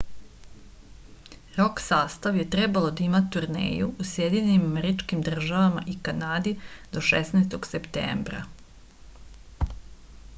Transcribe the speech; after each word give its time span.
rok 1.57 1.81
sastav 1.87 2.39
je 2.39 2.45
trebalo 2.55 2.89
da 3.01 3.03
ima 3.07 3.21
turneju 3.35 3.89
u 4.03 4.05
sjedinjenim 4.13 4.63
američkim 4.69 5.21
državama 5.29 5.83
i 5.95 5.99
kanadi 6.09 6.55
do 6.97 7.05
16. 7.11 7.53
septembra 7.75 8.43